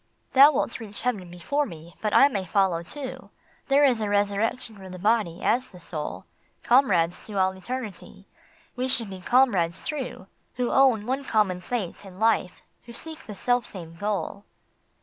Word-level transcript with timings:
"Thou 0.33 0.51
wilt 0.51 0.79
reach 0.79 1.01
heaven 1.03 1.29
before 1.29 1.67
me, 1.67 1.95
but 2.01 2.11
I 2.11 2.27
may 2.27 2.43
follow 2.43 2.81
too. 2.81 3.29
There 3.67 3.85
is 3.85 4.01
a 4.01 4.09
resurrection 4.09 4.75
for 4.75 4.89
the 4.89 4.97
Body, 4.97 5.43
as 5.43 5.67
the 5.67 5.79
Soul; 5.79 6.25
Comrades 6.63 7.23
to 7.27 7.37
all 7.39 7.51
eternity, 7.55 8.25
we 8.75 8.87
should 8.87 9.11
be 9.11 9.21
comrades 9.21 9.79
true 9.79 10.25
Who 10.55 10.71
own 10.71 11.05
one 11.05 11.23
common 11.23 11.61
fate 11.61 12.03
and 12.03 12.19
life, 12.19 12.63
who 12.85 12.93
seek 12.93 13.27
the 13.27 13.35
self 13.35 13.67
same 13.67 13.93
goal. 13.95 14.43